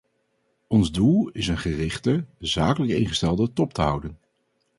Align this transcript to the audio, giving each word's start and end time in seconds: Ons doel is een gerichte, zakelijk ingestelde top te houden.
Ons 0.67 0.91
doel 0.91 1.29
is 1.29 1.47
een 1.47 1.57
gerichte, 1.57 2.25
zakelijk 2.39 2.91
ingestelde 2.91 3.53
top 3.53 3.73
te 3.73 3.81
houden. 3.81 4.17